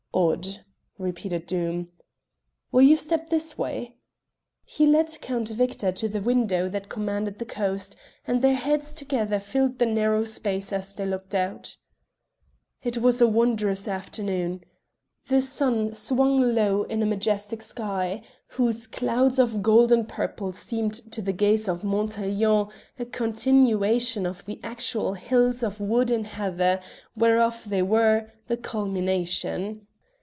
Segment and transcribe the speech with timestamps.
[0.13, 0.65] "Odd!"
[0.97, 1.87] repeated Doom.
[2.69, 3.95] "Will you step this way?"
[4.65, 7.95] He led Count Victor to the window that commanded the coast,
[8.27, 11.77] and their heads together filled the narrow space as they looked out.
[12.83, 14.65] It was a wondrous afternoon.
[15.29, 21.09] The sun swung low in a majestic sky, whose clouds of gold and purple seemed
[21.13, 26.81] to the gaze of Montaiglon a continuation of the actual hills of wood and heather
[27.15, 29.87] whereof they were, the culmination.